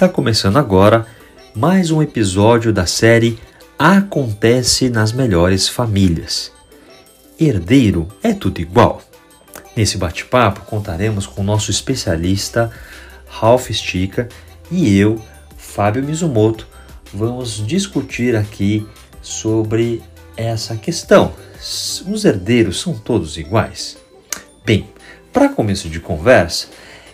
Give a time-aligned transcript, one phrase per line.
[0.00, 1.06] Está começando agora
[1.54, 3.38] mais um episódio da série
[3.78, 6.50] Acontece nas Melhores Famílias.
[7.38, 9.02] Herdeiro é tudo igual?
[9.76, 12.70] Nesse bate-papo contaremos com o nosso especialista
[13.28, 14.26] Ralph Stica
[14.70, 15.22] e eu,
[15.58, 16.66] Fábio Mizumoto,
[17.12, 18.88] vamos discutir aqui
[19.20, 20.02] sobre
[20.34, 21.34] essa questão.
[21.58, 23.98] Os herdeiros são todos iguais?
[24.64, 24.88] Bem,
[25.30, 26.68] para começo de conversa,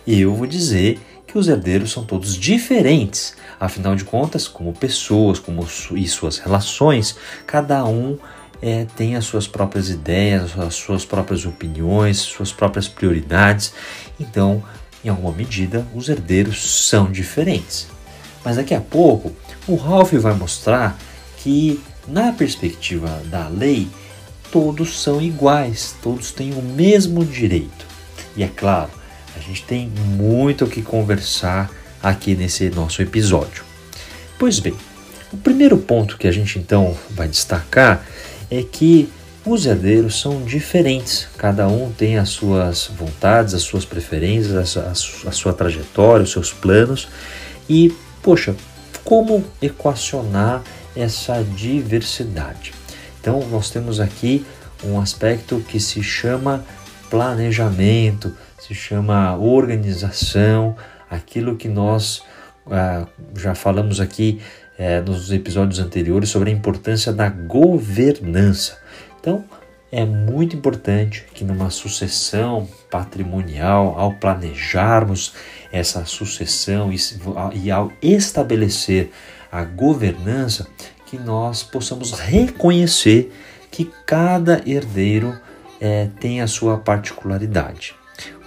[0.06, 1.00] eu vou dizer
[1.36, 3.34] que os herdeiros são todos diferentes.
[3.60, 7.14] Afinal de contas, como pessoas como su e suas relações,
[7.46, 8.16] cada um
[8.62, 13.74] é, tem as suas próprias ideias, as suas próprias opiniões, suas próprias prioridades.
[14.18, 14.64] Então,
[15.04, 17.86] em alguma medida, os herdeiros são diferentes.
[18.42, 19.30] Mas daqui a pouco,
[19.68, 20.98] o Ralph vai mostrar
[21.36, 21.78] que,
[22.08, 23.86] na perspectiva da lei,
[24.50, 27.84] todos são iguais, todos têm o mesmo direito.
[28.34, 28.90] E é claro,
[29.46, 31.70] gente tem muito o que conversar
[32.02, 33.64] aqui nesse nosso episódio.
[34.38, 34.74] Pois bem,
[35.32, 38.04] o primeiro ponto que a gente então vai destacar
[38.50, 39.08] é que
[39.44, 45.32] os herdeiros são diferentes, cada um tem as suas vontades, as suas preferências, a, a
[45.32, 47.08] sua trajetória, os seus planos
[47.68, 48.56] e, poxa,
[49.04, 50.64] como equacionar
[50.96, 52.72] essa diversidade?
[53.20, 54.44] Então, nós temos aqui
[54.84, 56.64] um aspecto que se chama
[57.08, 60.76] planejamento, se chama organização,
[61.10, 62.22] aquilo que nós
[62.70, 64.40] ah, já falamos aqui
[64.78, 68.78] eh, nos episódios anteriores sobre a importância da governança.
[69.18, 69.44] Então,
[69.90, 75.32] é muito importante que numa sucessão patrimonial, ao planejarmos
[75.72, 76.96] essa sucessão e,
[77.54, 79.10] e ao estabelecer
[79.50, 80.66] a governança,
[81.06, 83.32] que nós possamos reconhecer
[83.70, 85.38] que cada herdeiro
[85.80, 87.95] é, tem a sua particularidade.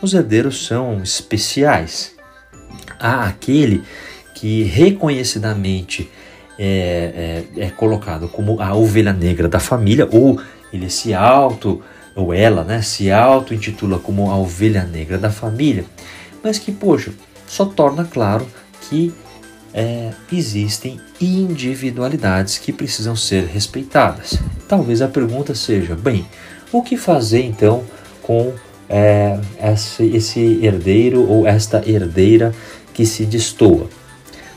[0.02, 2.16] Os herdeiros são especiais.
[3.00, 3.84] Há aquele
[4.36, 6.10] que reconhecidamente
[6.58, 10.42] é, é, é, colocado como a ovelha negra da família, ou
[10.74, 11.82] ele se auto,
[12.16, 15.86] ou ela né, se auto-intitula como a ovelha negra da família,
[16.44, 17.12] mas que, poxa,
[17.48, 18.48] só torna claro
[18.90, 19.14] que
[19.74, 24.38] é, existem individualidades que precisam ser respeitadas.
[24.68, 26.26] Talvez a pergunta seja: bem,
[26.72, 27.84] o que fazer então
[28.22, 28.54] com
[28.90, 29.40] é,
[30.14, 32.54] esse, herdeiro ou esta herdeira
[32.94, 33.88] que se destoa?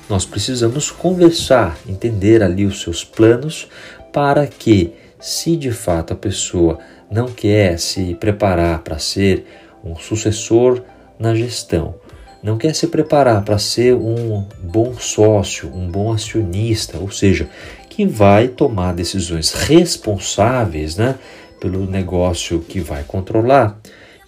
[0.08, 3.68] Nós precisamos conversar, entender ali os seus planos
[4.12, 6.78] para que, se de fato a pessoa
[7.10, 9.46] não quer se preparar para ser
[9.84, 10.82] um sucessor
[11.18, 11.94] na gestão,
[12.42, 17.48] não quer se preparar para ser um bom sócio, um bom acionista, ou seja,
[17.88, 21.14] que vai tomar decisões responsáveis né,
[21.60, 23.78] pelo negócio que vai controlar,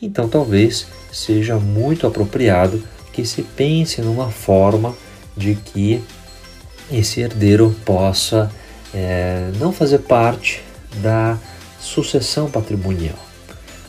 [0.01, 2.83] então talvez seja muito apropriado
[3.13, 4.95] que se pense numa forma
[5.37, 6.03] de que
[6.91, 8.51] esse herdeiro possa
[8.93, 10.63] é, não fazer parte
[10.97, 11.39] da
[11.81, 13.19] sucessão patrimonial.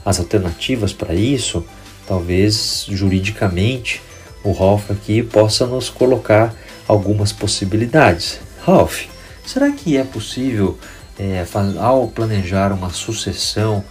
[0.04, 1.66] As alternativas para isso,
[2.08, 4.02] talvez juridicamente,
[4.44, 6.54] o Ralph aqui possa nos colocar
[6.88, 8.40] algumas possibilidades.
[8.64, 9.06] Ralph,
[9.46, 10.78] será que é possível,
[11.18, 11.46] é,
[11.80, 13.84] ao planejar uma sucessão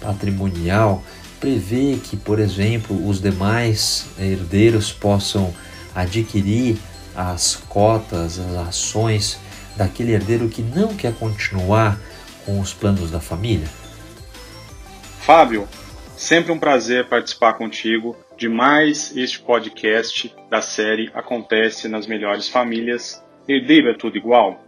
[0.00, 1.02] patrimonial,
[1.44, 5.54] prever que, por exemplo, os demais herdeiros possam
[5.94, 6.78] adquirir
[7.14, 9.38] as cotas, as ações
[9.76, 12.00] daquele herdeiro que não quer continuar
[12.46, 13.68] com os planos da família?
[15.20, 15.68] Fábio,
[16.16, 23.22] sempre um prazer participar contigo de mais este podcast da série Acontece nas Melhores Famílias.
[23.46, 24.64] Herdeiro é tudo igual?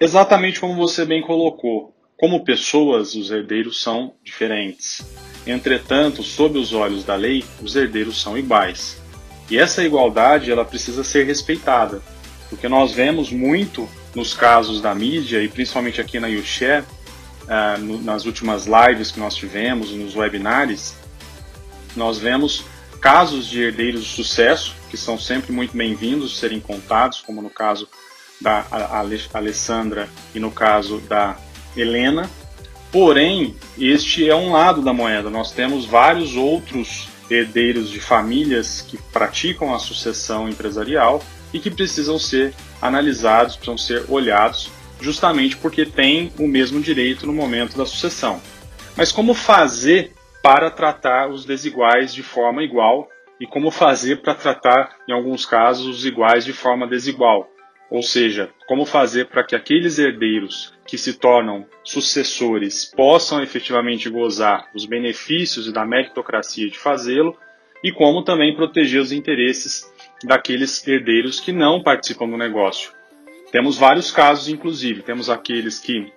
[0.00, 5.04] Exatamente como você bem colocou, como pessoas, os herdeiros são diferentes.
[5.46, 9.00] Entretanto, sob os olhos da lei, os herdeiros são iguais.
[9.50, 12.00] E essa igualdade ela precisa ser respeitada,
[12.48, 16.84] porque nós vemos muito nos casos da mídia e principalmente aqui na YouShare,
[17.42, 20.94] uh, no, nas últimas lives que nós tivemos, nos webinars,
[21.96, 22.64] nós vemos
[23.00, 27.88] casos de herdeiros de sucesso, que são sempre muito bem-vindos serem contados, como no caso
[28.40, 28.64] da
[29.34, 31.36] Alessandra e no caso da
[31.76, 32.28] Helena.
[32.90, 35.30] Porém, este é um lado da moeda.
[35.30, 41.22] Nós temos vários outros herdeiros de famílias que praticam a sucessão empresarial
[41.52, 44.70] e que precisam ser analisados, precisam ser olhados,
[45.00, 48.40] justamente porque têm o mesmo direito no momento da sucessão.
[48.96, 53.08] Mas como fazer para tratar os desiguais de forma igual
[53.40, 57.48] e como fazer para tratar, em alguns casos, os iguais de forma desigual.
[57.92, 64.70] Ou seja, como fazer para que aqueles herdeiros que se tornam sucessores possam efetivamente gozar
[64.72, 67.36] dos benefícios e da meritocracia de fazê-lo,
[67.84, 69.92] e como também proteger os interesses
[70.24, 72.92] daqueles herdeiros que não participam do negócio.
[73.50, 75.02] Temos vários casos, inclusive.
[75.02, 76.10] Temos aqueles que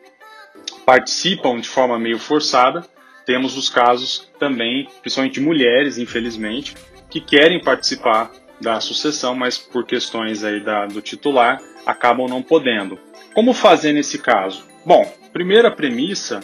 [0.86, 2.88] participam de forma meio forçada,
[3.26, 6.74] temos os casos também, principalmente de mulheres, infelizmente,
[7.10, 12.98] que querem participar da sucessão, mas por questões aí da, do titular acabam não podendo.
[13.34, 14.64] Como fazer nesse caso?
[14.86, 16.40] Bom, primeira premissa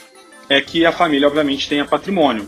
[0.50, 2.48] é que a família obviamente tenha patrimônio.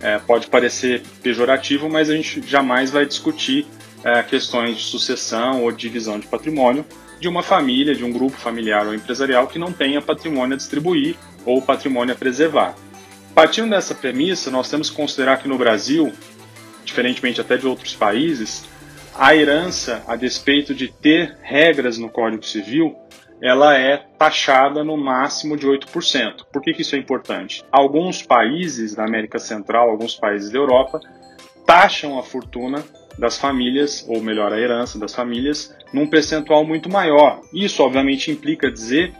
[0.00, 3.66] É, pode parecer pejorativo, mas a gente jamais vai discutir
[4.02, 6.84] é, questões de sucessão ou divisão de patrimônio
[7.20, 11.16] de uma família, de um grupo familiar ou empresarial que não tenha patrimônio a distribuir
[11.44, 12.74] ou patrimônio a preservar.
[13.34, 16.12] Partindo dessa premissa, nós temos que considerar que no Brasil,
[16.84, 18.64] diferentemente até de outros países,
[19.16, 22.96] a herança, a despeito de ter regras no Código Civil,
[23.40, 26.44] ela é taxada no máximo de 8%.
[26.52, 27.62] Por que, que isso é importante?
[27.70, 31.00] Alguns países da América Central, alguns países da Europa,
[31.66, 32.82] taxam a fortuna
[33.18, 37.40] das famílias, ou melhor, a herança das famílias, num percentual muito maior.
[37.52, 39.12] Isso, obviamente, implica dizer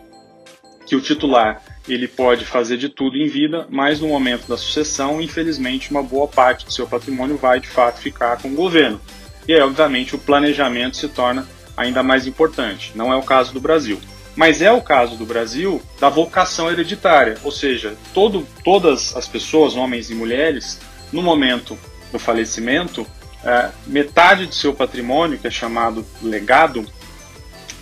[0.87, 5.21] que o titular ele pode fazer de tudo em vida, mas no momento da sucessão,
[5.21, 9.01] infelizmente, uma boa parte do seu patrimônio vai de fato ficar com o governo.
[9.47, 11.47] E aí, obviamente, o planejamento se torna
[11.77, 12.93] ainda mais importante.
[12.95, 14.01] Não é o caso do Brasil.
[14.37, 19.77] Mas é o caso do Brasil da vocação hereditária, ou seja, todo, todas as pessoas,
[19.77, 20.81] homens e mulheres,
[21.13, 21.79] no momento
[22.11, 23.07] do falecimento,
[23.45, 26.85] é, metade do seu patrimônio, que é chamado legado,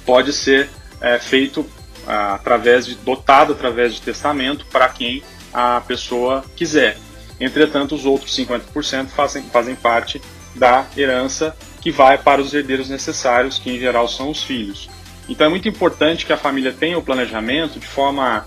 [0.05, 0.69] pode ser
[1.01, 1.65] é, feito
[2.07, 5.23] é, através de dotado através de testamento para quem
[5.55, 6.99] a pessoa quiser.
[7.41, 10.21] Entretanto, os outros 50% fazem, fazem parte
[10.55, 14.89] da herança que vai para os herdeiros necessários, que em geral são os filhos.
[15.29, 18.45] Então é muito importante que a família tenha o planejamento de forma a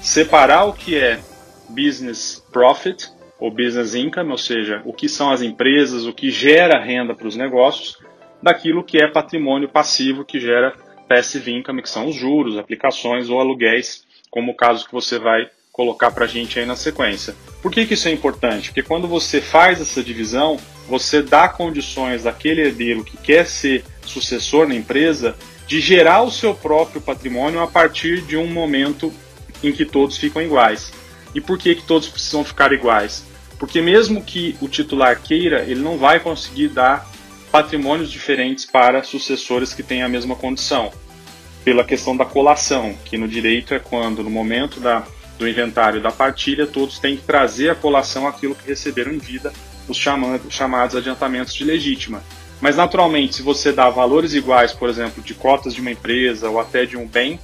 [0.00, 1.20] separar o que é
[1.68, 6.78] business profit ou business income, ou seja, o que são as empresas, o que gera
[6.78, 7.98] renda para os negócios,
[8.42, 10.72] daquilo que é patrimônio passivo que gera
[11.08, 15.48] passive income, que são os juros, aplicações ou aluguéis, como o caso que você vai
[15.72, 17.34] colocar para a gente aí na sequência.
[17.60, 18.68] Por que, que isso é importante?
[18.68, 20.56] Porque quando você faz essa divisão,
[20.88, 25.36] você dá condições daquele herdeiro que quer ser sucessor na empresa
[25.66, 29.12] de gerar o seu próprio patrimônio a partir de um momento
[29.62, 30.92] em que todos ficam iguais.
[31.34, 33.24] E por que, que todos precisam ficar iguais?
[33.58, 37.10] Porque mesmo que o titular queira, ele não vai conseguir dar
[37.50, 40.92] patrimônios diferentes para sucessores que têm a mesma condição.
[41.64, 45.06] Pela questão da colação, que no direito é quando, no momento da,
[45.38, 49.52] do inventário da partilha, todos têm que trazer a colação aquilo que receberam em vida,
[49.88, 52.22] os chamados, chamados adiantamentos de legítima.
[52.60, 56.58] Mas, naturalmente, se você dá valores iguais, por exemplo, de cotas de uma empresa ou
[56.58, 57.38] até de um bem,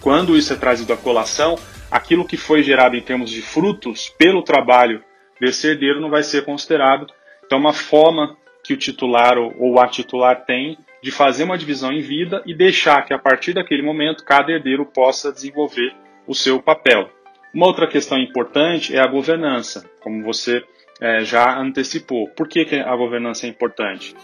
[0.00, 1.58] quando isso é trazido à colação,
[1.90, 5.02] aquilo que foi gerado em termos de frutos pelo trabalho
[5.40, 7.06] desse herdeiro não vai ser considerado.
[7.44, 12.00] Então, uma forma que o titular ou a titular tem de fazer uma divisão em
[12.00, 15.92] vida e deixar que a partir daquele momento cada herdeiro possa desenvolver
[16.26, 17.10] o seu papel.
[17.52, 20.64] Uma outra questão importante é a governança, como você
[21.02, 22.28] é, já antecipou.
[22.28, 24.14] Por que, que a governança é importante?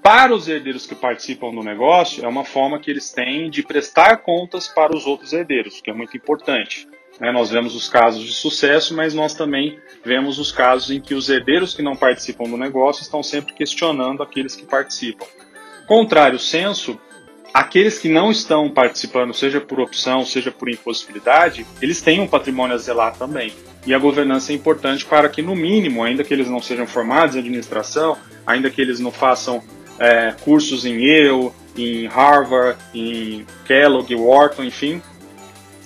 [0.00, 4.18] Para os herdeiros que participam do negócio, é uma forma que eles têm de prestar
[4.18, 6.86] contas para os outros herdeiros, que é muito importante.
[7.20, 7.32] Né?
[7.32, 11.28] Nós vemos os casos de sucesso, mas nós também vemos os casos em que os
[11.28, 15.26] herdeiros que não participam do negócio estão sempre questionando aqueles que participam.
[15.88, 17.00] Contrário senso,
[17.52, 22.74] aqueles que não estão participando, seja por opção, seja por impossibilidade, eles têm um patrimônio
[22.74, 23.52] a zelar também.
[23.86, 27.36] E a governança é importante para que, no mínimo, ainda que eles não sejam formados
[27.36, 29.62] em administração, ainda que eles não façam
[29.98, 35.02] é, cursos em Yale, em Harvard, em Kellogg, Wharton, enfim,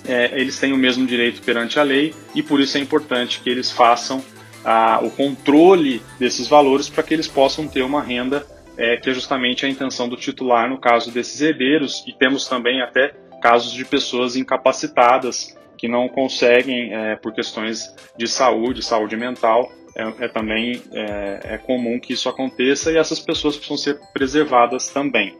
[0.07, 3.49] é, eles têm o mesmo direito perante a lei e por isso é importante que
[3.49, 4.23] eles façam
[4.63, 8.45] a, o controle desses valores para que eles possam ter uma renda
[8.77, 12.81] é, que é justamente a intenção do titular no caso desses herdeiros e temos também
[12.81, 19.69] até casos de pessoas incapacitadas que não conseguem, é, por questões de saúde, saúde mental,
[19.95, 24.87] é, é também é, é, comum que isso aconteça e essas pessoas precisam ser preservadas
[24.87, 25.35] também.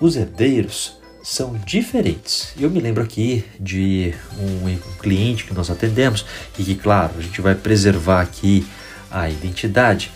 [0.00, 2.54] Os herdeiros são diferentes.
[2.58, 6.24] Eu me lembro aqui de um, cliente que nós atendemos
[6.58, 8.66] e que, claro, a gente vai preservar aqui
[9.10, 10.10] a identidade,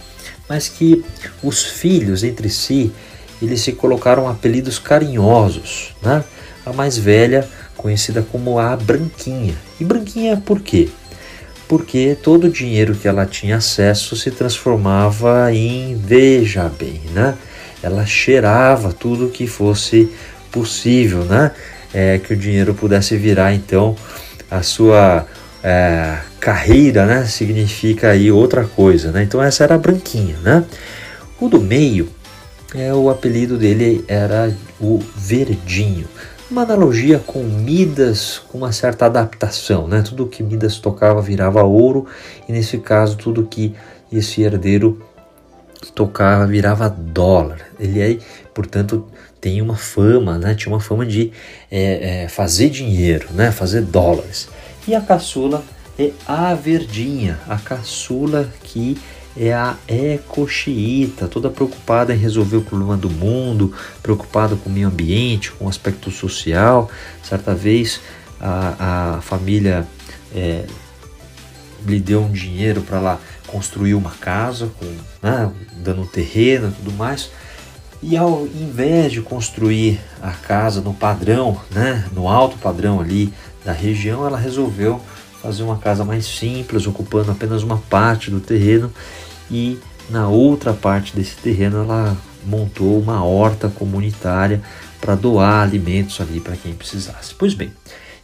[0.49, 1.04] mas que
[1.42, 2.92] os filhos entre si
[3.40, 6.22] eles se colocaram apelidos carinhosos, né?
[6.64, 9.54] A mais velha conhecida como a Branquinha.
[9.80, 10.88] E Branquinha por quê?
[11.66, 17.37] Porque todo o dinheiro que ela tinha acesso se transformava em, veja bem, né?
[17.82, 20.08] Ela cheirava tudo que fosse
[20.52, 21.50] possível, né?
[21.92, 23.96] É, que o dinheiro pudesse virar então
[24.50, 25.26] a sua
[25.62, 27.25] é, carreira, né?
[27.25, 29.23] Significa aí outra coisa, né?
[29.23, 30.64] Então essa era a branquinha, né?
[31.40, 32.09] O do meio
[32.75, 36.07] é, o apelido dele era o Verdinho.
[36.50, 40.02] Uma analogia com Midas, com uma certa adaptação, né?
[40.02, 42.07] Tudo que Midas tocava virava ouro,
[42.49, 43.75] e nesse caso, tudo que
[44.12, 45.02] esse herdeiro
[45.95, 47.59] tocava virava dólar.
[47.78, 48.21] Ele aí,
[48.54, 49.07] portanto,
[49.40, 50.54] tem uma fama, né?
[50.54, 51.33] Tinha uma fama de
[51.71, 53.50] é, é, fazer dinheiro, né?
[53.50, 54.49] Fazer dólares.
[54.86, 55.62] E a caçula
[55.98, 58.98] é a verdinha, a caçula que
[59.36, 63.72] é a eco-xiita, toda preocupada em resolver o problema do mundo,
[64.02, 66.90] preocupada com o meio ambiente, com o aspecto social.
[67.22, 68.00] Certa vez
[68.40, 69.86] a, a família
[70.34, 70.66] é,
[71.86, 74.86] lhe deu um dinheiro para lá construir uma casa, com,
[75.22, 77.30] né, dando um terreno e tudo mais.
[78.02, 83.32] E ao invés de construir a casa no padrão, né, no alto padrão ali
[83.64, 85.00] da região, ela resolveu
[85.40, 88.92] fazer uma casa mais simples, ocupando apenas uma parte do terreno
[89.50, 89.78] e
[90.09, 94.62] na outra parte desse terreno ela montou uma horta comunitária
[95.00, 97.35] para doar alimentos ali para quem precisasse.
[97.35, 97.73] Pois bem,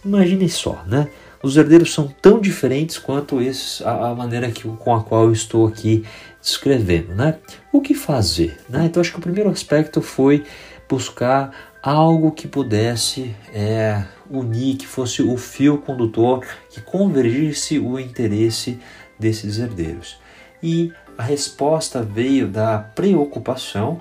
[0.04, 1.08] imagine só, né?
[1.42, 5.32] Os herdeiros são tão diferentes quanto esses, a, a maneira que, com a qual eu
[5.32, 6.04] estou aqui
[6.40, 7.36] descrevendo, né?
[7.72, 8.58] O que fazer?
[8.68, 8.86] Né?
[8.86, 10.44] Então acho que o primeiro aspecto foi
[10.88, 18.78] buscar algo que pudesse é, unir, que fosse o fio condutor, que convergisse o interesse
[19.18, 20.18] desses herdeiros.
[20.62, 24.00] E a resposta veio da preocupação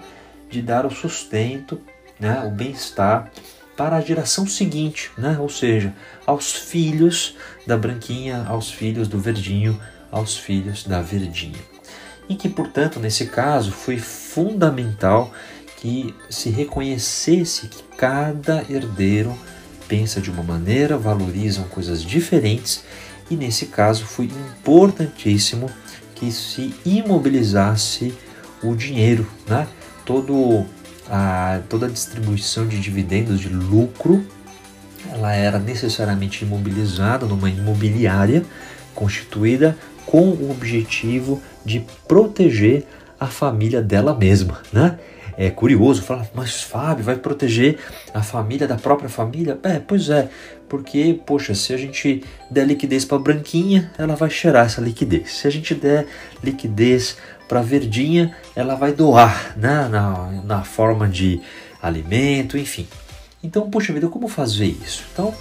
[0.50, 1.80] de dar o sustento,
[2.20, 3.32] né, o bem-estar
[3.78, 5.38] para a geração seguinte, né?
[5.40, 5.94] ou seja,
[6.26, 9.80] aos filhos da branquinha, aos filhos do verdinho,
[10.12, 11.60] aos filhos da verdinha.
[12.28, 15.32] E que, portanto, nesse caso, foi fundamental
[15.78, 19.38] que se reconhecesse que cada herdeiro
[19.88, 22.84] pensa de uma maneira, valorizam coisas diferentes,
[23.30, 25.70] e nesse caso foi importantíssimo
[26.16, 28.14] que se imobilizasse
[28.64, 29.68] o dinheiro, né?
[30.04, 30.66] Todo
[31.10, 34.26] a, toda a distribuição de dividendos, de lucro,
[35.12, 38.44] ela era necessariamente imobilizada numa imobiliária
[38.96, 42.86] constituída com o objetivo de proteger
[43.20, 44.98] a família dela mesma, né?
[45.38, 47.78] É curioso falar, mas Fábio vai proteger
[48.12, 49.58] a família da própria família?
[49.62, 50.30] É, pois é,
[50.68, 55.34] porque, poxa, se a gente der liquidez para branquinha, ela vai cheirar essa liquidez.
[55.34, 56.08] Se a gente der
[56.44, 57.18] liquidez
[57.48, 59.88] para verdinha, ela vai doar né?
[59.88, 61.40] na, na forma de
[61.82, 62.88] alimento, enfim.
[63.44, 65.04] Então, poxa vida, como fazer isso?
[65.14, 65.34] Então,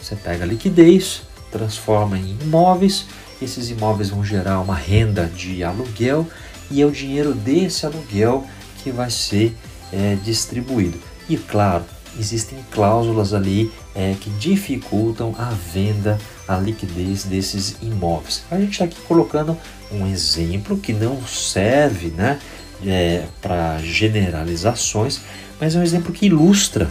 [0.00, 3.06] você pega a liquidez, transforma em imóveis,
[3.42, 6.24] esses imóveis vão gerar uma renda de aluguel
[6.70, 8.46] e é o dinheiro desse aluguel
[8.84, 9.56] que vai ser
[9.90, 11.00] é, distribuído.
[11.28, 11.84] E claro,
[12.20, 18.42] existem cláusulas ali é, que dificultam a venda, a liquidez desses imóveis.
[18.50, 19.56] A gente está aqui colocando
[19.90, 22.38] um exemplo que não serve né,
[22.84, 25.22] é, para generalizações,
[25.58, 26.90] mas é um exemplo que ilustra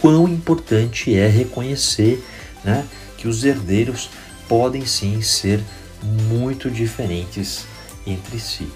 [0.00, 2.24] quão importante é reconhecer
[2.64, 2.84] né,
[3.16, 4.10] que os herdeiros
[4.48, 5.62] podem sim ser
[6.02, 7.64] muito diferentes
[8.06, 8.66] entre si.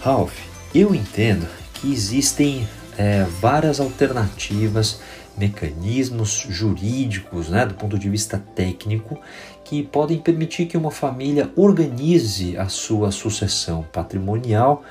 [0.00, 0.34] Ralph,
[0.74, 2.66] eu entendo que existem
[2.98, 5.00] é, várias alternativas,
[5.36, 9.18] mecanismos jurídicos, né, do ponto de vista técnico,
[9.64, 14.84] que podem permitir que uma família organize a sua sucessão patrimonial.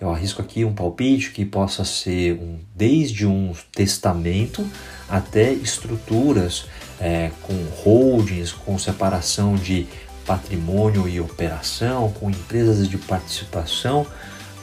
[0.00, 4.66] Eu arrisco aqui um palpite que possa ser um, desde um testamento
[5.08, 6.66] até estruturas
[7.00, 9.86] é, com holdings, com separação de
[10.26, 14.06] patrimônio e operação, com empresas de participação.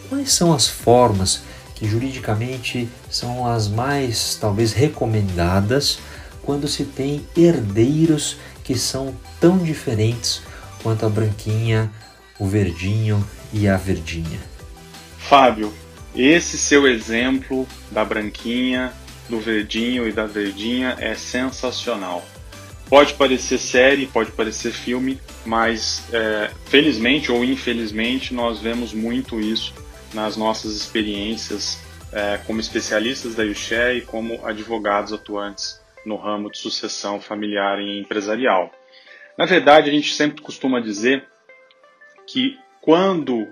[0.09, 1.41] Quais são as formas
[1.75, 5.99] que juridicamente são as mais talvez recomendadas
[6.41, 10.41] quando se tem herdeiros que são tão diferentes
[10.81, 11.91] quanto a branquinha,
[12.39, 13.23] o verdinho
[13.53, 14.39] e a verdinha.
[15.19, 15.73] Fábio,
[16.15, 18.93] esse seu exemplo da branquinha,
[19.29, 22.25] do verdinho e da verdinha é sensacional.
[22.89, 29.73] Pode parecer série, pode parecer filme, mas é, felizmente ou infelizmente nós vemos muito isso
[30.13, 36.57] nas nossas experiências é, como especialistas da Yuxé e como advogados atuantes no ramo de
[36.57, 38.71] sucessão familiar e empresarial.
[39.37, 41.27] Na verdade, a gente sempre costuma dizer
[42.25, 43.47] que quando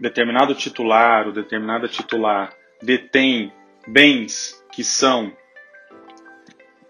[0.00, 3.52] determinado titular ou determinada titular detém
[3.86, 5.32] bens que são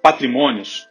[0.00, 0.88] patrimônios,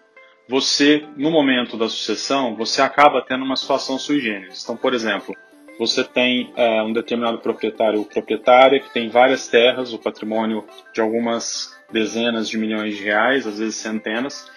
[0.47, 4.63] você, no momento da sucessão, você acaba tendo uma situação sui generis.
[4.63, 5.35] Então, por exemplo,
[5.81, 11.01] você tem é, um determinado proprietário ou proprietária que tem várias terras, o patrimônio de
[11.01, 14.47] algumas dezenas de milhões de reais, às vezes centenas,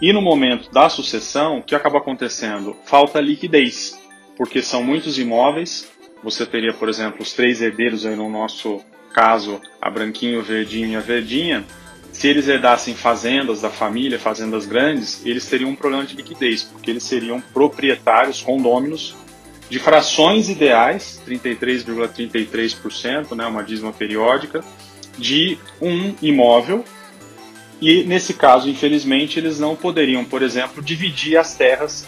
[0.00, 2.76] e no momento da sucessão, o que acaba acontecendo?
[2.84, 4.00] Falta liquidez,
[4.36, 5.90] porque são muitos imóveis.
[6.22, 8.80] Você teria, por exemplo, os três herdeiros aí no nosso
[9.12, 11.64] caso a Branquinho, o Verdinho e a Verdinha,
[12.12, 16.88] se eles herdassem fazendas da família, fazendas grandes, eles teriam um problema de liquidez, porque
[16.88, 19.16] eles seriam proprietários, condôminos,
[19.68, 24.64] de frações ideais, 33,33%, né, uma dízima periódica,
[25.18, 26.84] de um imóvel.
[27.80, 32.06] E nesse caso, infelizmente, eles não poderiam, por exemplo, dividir as terras.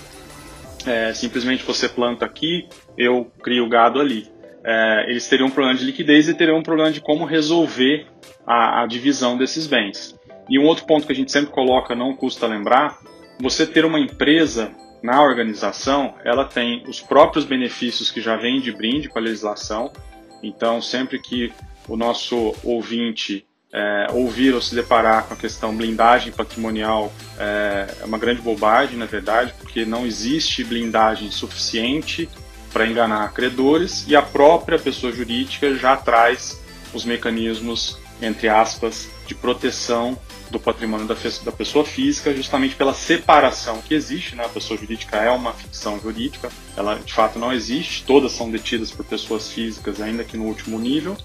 [0.86, 4.26] É, simplesmente você planta aqui, eu crio gado ali.
[4.64, 8.06] É, eles teriam um problema de liquidez e teriam um problema de como resolver
[8.46, 10.18] a, a divisão desses bens.
[10.48, 12.98] E um outro ponto que a gente sempre coloca, não custa lembrar,
[13.38, 18.72] você ter uma empresa na organização, ela tem os próprios benefícios que já vêm de
[18.72, 19.92] brinde com a legislação.
[20.42, 21.52] Então, sempre que
[21.88, 28.04] o nosso ouvinte é, ouvir ou se deparar com a questão blindagem patrimonial é, é
[28.04, 32.28] uma grande bobagem, na verdade, porque não existe blindagem suficiente
[32.72, 36.60] para enganar credores e a própria pessoa jurídica já traz
[36.92, 40.18] os mecanismos, entre aspas, de proteção
[40.50, 44.34] do patrimônio da, da pessoa física, justamente pela separação que existe.
[44.34, 44.44] Né?
[44.44, 48.90] A pessoa jurídica é uma ficção jurídica, ela de fato não existe, todas são detidas
[48.90, 51.16] por pessoas físicas, ainda que no último nível,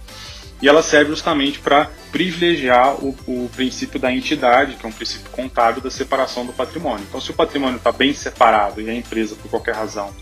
[0.61, 5.29] e ela serve justamente para privilegiar o, o, princípio da entidade, que é um princípio
[5.31, 7.05] contábil da separação do patrimônio.
[7.09, 10.15] Então, se o patrimônio está bem separado e a empresa, por qualquer razão,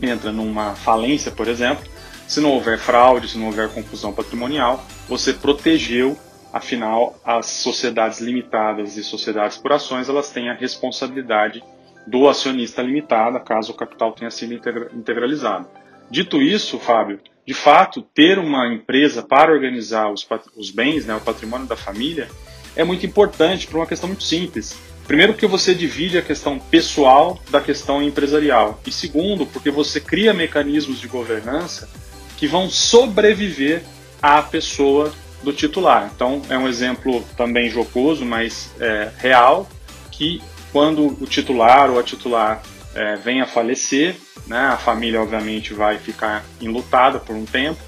[0.00, 1.84] entra numa falência, por exemplo,
[2.28, 6.16] se não houver fraude, se não houver confusão patrimonial, você protegeu
[6.52, 11.62] Afinal, as sociedades limitadas e sociedades por ações, elas têm a responsabilidade
[12.06, 14.54] do acionista limitada, caso o capital tenha sido
[14.92, 15.68] integralizado.
[16.10, 20.26] Dito isso, Fábio, de fato, ter uma empresa para organizar os,
[20.56, 22.28] os bens, né, o patrimônio da família,
[22.74, 24.76] é muito importante por uma questão muito simples.
[25.06, 28.80] Primeiro, porque você divide a questão pessoal da questão empresarial.
[28.86, 31.88] E segundo, porque você cria mecanismos de governança
[32.36, 33.82] que vão sobreviver
[34.22, 36.10] à pessoa do titular.
[36.14, 39.68] Então, é um exemplo também jocoso, mas é, real,
[40.10, 42.62] que quando o titular ou a titular
[42.94, 47.80] é, vem a falecer, né, a família obviamente vai ficar enlutada por um tempo,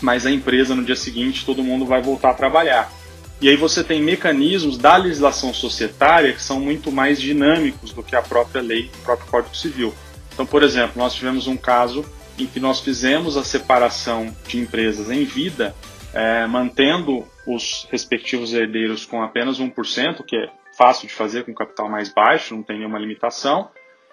[0.00, 2.92] mas a empresa no dia seguinte todo mundo vai voltar a trabalhar.
[3.40, 8.14] E aí você tem mecanismos da legislação societária que são muito mais dinâmicos do que
[8.14, 9.92] a própria lei, o próprio Código Civil.
[10.32, 12.04] Então, por exemplo, nós tivemos um caso
[12.38, 15.74] em que nós fizemos a separação de empresas em vida
[16.12, 21.88] é, mantendo os respectivos herdeiros com apenas 1%, que é fácil de fazer com capital
[21.88, 23.70] mais baixo, não tem nenhuma limitação,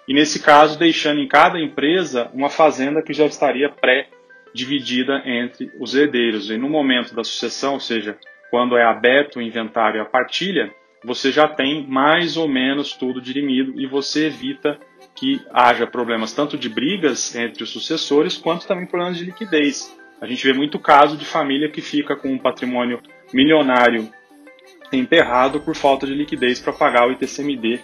[0.08, 5.94] e nesse caso deixando em cada empresa uma fazenda que já estaria pré-dividida entre os
[5.94, 6.50] herdeiros.
[6.50, 8.18] E no momento da sucessão, ou seja,
[8.50, 13.20] quando é aberto o inventário e a partilha, você já tem mais ou menos tudo
[13.20, 14.78] dirimido e você evita
[15.14, 19.96] que haja problemas tanto de brigas entre os sucessores quanto também problemas de liquidez.
[20.20, 23.00] A gente vê muito caso de família que fica com um patrimônio
[23.32, 24.08] milionário
[24.92, 27.80] enterrado por falta de liquidez para pagar o ITCMD,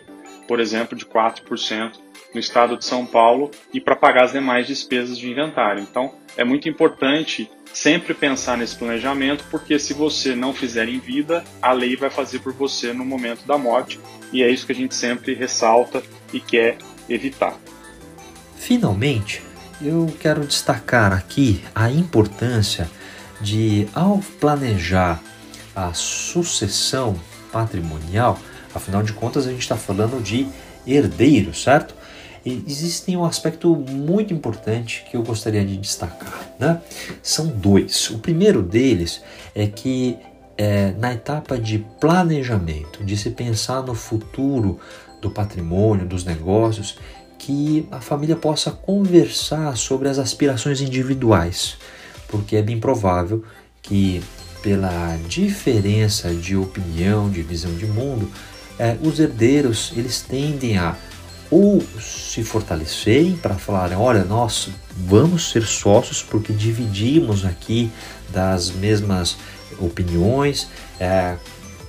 [0.46, 1.92] por exemplo, de 4%
[2.34, 5.82] no estado de São Paulo e para pagar as demais despesas de inventário.
[5.82, 11.44] Então, é muito importante sempre pensar nesse planejamento, porque se você não fizer em vida,
[11.62, 13.98] a lei vai fazer por você no momento da morte,
[14.32, 16.76] e é isso que a gente sempre ressalta e quer
[17.08, 17.58] evitar.
[18.56, 19.42] Finalmente,
[19.80, 22.90] eu quero destacar aqui a importância
[23.40, 25.22] de, ao planejar
[25.74, 27.16] a sucessão
[27.52, 28.38] patrimonial,
[28.74, 30.48] afinal de contas a gente está falando de
[30.86, 31.94] herdeiro, certo?
[32.44, 36.80] E existem um aspecto muito importante que eu gostaria de destacar, né?
[37.22, 38.08] São dois.
[38.10, 39.20] O primeiro deles
[39.54, 40.16] é que
[40.56, 44.78] é, na etapa de planejamento, de se pensar no futuro
[45.20, 46.98] do patrimônio, dos negócios,
[47.46, 51.76] que a família possa conversar sobre as aspirações individuais,
[52.26, 53.44] porque é bem provável
[53.80, 54.20] que,
[54.60, 58.28] pela diferença de opinião, de visão de mundo,
[58.76, 60.96] é, os herdeiros eles tendem a
[61.48, 67.92] ou se fortalecerem para falarem, olha, nós vamos ser sócios porque dividimos aqui
[68.30, 69.36] das mesmas
[69.78, 70.66] opiniões,
[70.98, 71.36] é,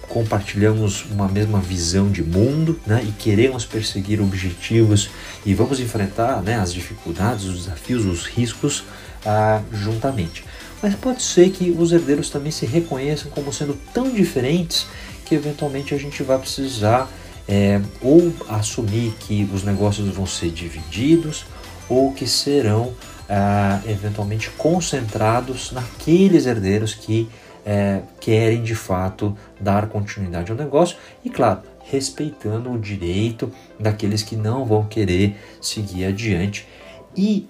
[0.09, 5.09] compartilhamos uma mesma visão de mundo né, e queremos perseguir objetivos
[5.45, 8.83] e vamos enfrentar né, as dificuldades, os desafios, os riscos
[9.25, 10.43] ah, juntamente.
[10.81, 14.87] Mas pode ser que os herdeiros também se reconheçam como sendo tão diferentes
[15.25, 17.09] que eventualmente a gente vai precisar
[17.47, 21.45] é, ou assumir que os negócios vão ser divididos
[21.89, 22.93] ou que serão
[23.29, 27.29] ah, eventualmente concentrados naqueles herdeiros que
[27.67, 34.37] é, querem de fato dar continuidade ao negócio e, claro, respeitando o direito daqueles que
[34.37, 36.65] não vão querer seguir adiante.
[37.13, 37.45] E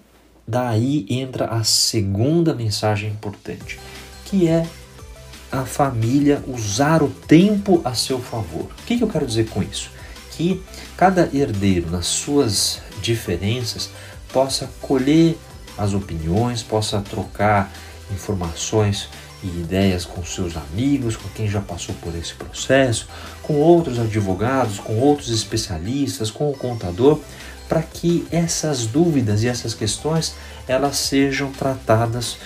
[0.47, 3.79] daí entra a segunda mensagem importante,
[4.25, 4.65] que é
[5.51, 8.63] a família usar o tempo a seu favor.
[8.63, 9.91] O que, que eu quero dizer com isso?
[10.31, 10.63] Que
[10.97, 13.91] cada herdeiro, nas suas diferenças,
[14.33, 15.37] possa colher
[15.77, 17.71] as opiniões, possa trocar
[18.11, 19.09] informações
[19.43, 23.07] e ideias com seus amigos, com quem já passou por esse processo,
[23.43, 27.19] com outros advogados, com outros especialistas, com o contador,
[27.69, 30.33] para que essas dúvidas e essas questões
[30.67, 32.37] elas sejam tratadas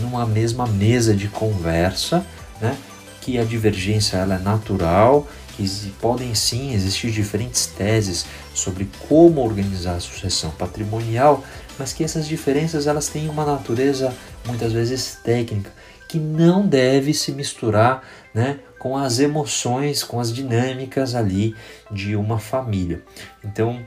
[0.00, 2.24] numa mesma mesa de conversa,
[2.60, 2.76] né?
[3.20, 9.96] que a divergência ela é natural, que podem sim existir diferentes teses sobre como organizar
[9.96, 11.44] a sucessão patrimonial,
[11.78, 14.12] mas que essas diferenças elas têm uma natureza
[14.46, 15.70] muitas vezes técnica
[16.12, 21.56] que não deve se misturar né, com as emoções, com as dinâmicas ali
[21.90, 23.00] de uma família.
[23.42, 23.80] Então,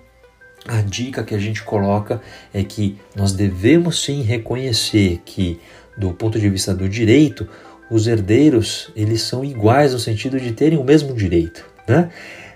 [0.68, 2.20] a dica que a gente coloca
[2.52, 5.60] é que nós devemos sim reconhecer que,
[5.96, 7.48] do ponto de vista do direito,
[7.92, 11.64] os herdeiros eles são iguais no sentido de terem o mesmo direito.
[11.88, 12.10] Né?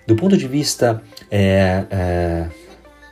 [0.08, 2.48] Do ponto de vista é, é,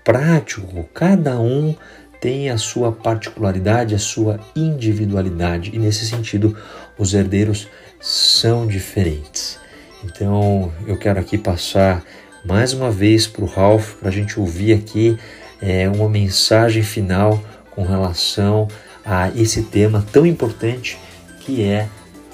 [0.04, 1.76] prático, cada um
[2.20, 6.58] tem a sua particularidade, a sua individualidade, e nesse sentido
[6.98, 7.68] os herdeiros
[8.00, 9.60] são diferentes.
[10.04, 12.04] Então eu quero aqui passar
[12.46, 15.18] mais uma vez para o Ralph para a gente ouvir aqui
[15.62, 18.68] é, uma mensagem final com relação
[19.06, 20.98] a esse tema tão importante
[21.42, 21.88] que é,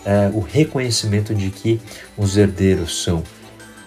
[0.06, 1.80] é o reconhecimento de que
[2.18, 3.24] os herdeiros são,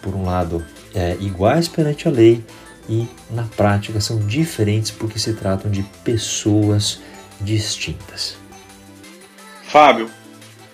[0.03, 2.43] por um lado, é, iguais perante a lei
[2.89, 7.01] e na prática são diferentes porque se tratam de pessoas
[7.41, 8.37] distintas.
[9.65, 10.09] Fábio,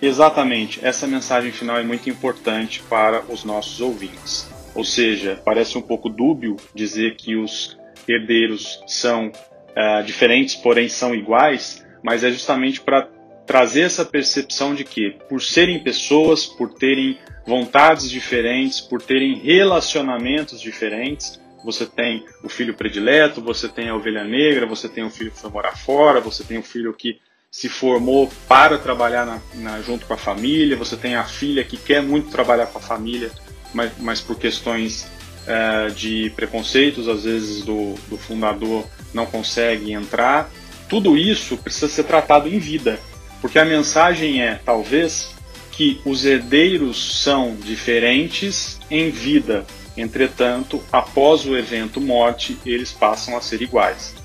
[0.01, 4.47] exatamente, essa mensagem final é muito importante para os nossos ouvintes.
[4.75, 11.13] Ou seja, parece um pouco dúbio dizer que os herdeiros são uh, diferentes, porém são
[11.13, 13.07] iguais, mas é justamente para
[13.45, 20.61] trazer essa percepção de que, por serem pessoas, por terem vontades diferentes, por terem relacionamentos
[20.61, 25.31] diferentes, você tem o filho predileto, você tem a ovelha negra, você tem o filho
[25.31, 29.81] que foi morar fora, você tem o filho que se formou para trabalhar na, na,
[29.81, 33.31] junto com a família, você tem a filha que quer muito trabalhar com a família,
[33.73, 35.07] mas, mas por questões
[35.45, 40.49] é, de preconceitos, às vezes do, do fundador não consegue entrar.
[40.89, 42.99] Tudo isso precisa ser tratado em vida,
[43.39, 45.33] porque a mensagem é, talvez,
[45.75, 53.41] que os herdeiros são diferentes em vida, Entretanto, após o evento morte, eles passam a
[53.41, 54.15] ser iguais.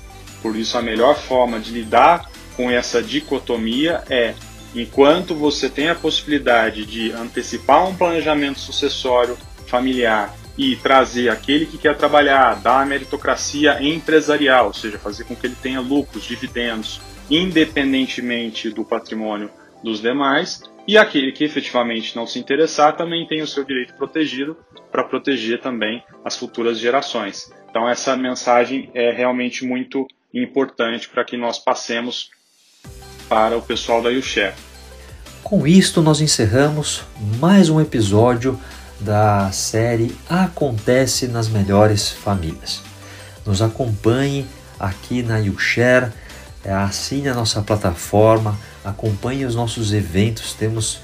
[0.41, 4.33] Por isso, a melhor forma de lidar com essa dicotomia é,
[4.75, 11.77] enquanto você tem a possibilidade de antecipar um planejamento sucessório familiar e trazer aquele que
[11.77, 16.99] quer trabalhar, dar a meritocracia empresarial, ou seja, fazer com que ele tenha lucros, dividendos,
[17.29, 19.49] independentemente do patrimônio
[19.83, 24.57] dos demais, e aquele que efetivamente não se interessar também tem o seu direito protegido
[24.91, 27.51] para proteger também as futuras gerações.
[27.69, 32.31] Então, essa mensagem é realmente muito importante para que nós passemos
[33.29, 34.55] para o pessoal da YouShare.
[35.43, 37.03] Com isto, nós encerramos
[37.39, 38.59] mais um episódio
[38.99, 42.81] da série Acontece nas Melhores Famílias.
[43.45, 44.43] Nos acompanhe
[44.79, 46.11] aqui na YouShare,
[46.65, 50.99] assine a nossa plataforma, acompanhe os nossos eventos, temos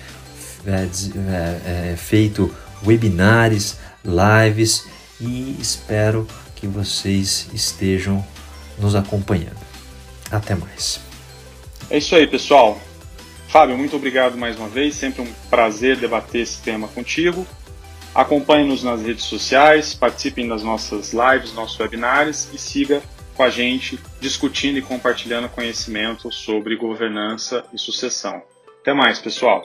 [0.66, 2.54] é, é, é, feito
[2.86, 4.88] webinars, lives
[5.20, 8.26] e espero que vocês estejam
[8.80, 9.60] nos acompanhando.
[10.32, 11.00] Até mais.
[11.90, 12.80] É isso aí, pessoal.
[13.48, 14.96] Fábio, muito obrigado mais uma vez.
[14.96, 17.46] Sempre um prazer debater esse tema contigo.
[18.14, 23.04] Acompanhe-nos nas redes sociais, participem das nossas lives, nossos webinars e siga
[23.36, 28.42] com a gente discutindo e compartilhando conhecimento sobre governança e sucessão.
[28.82, 29.64] Até mais, pessoal!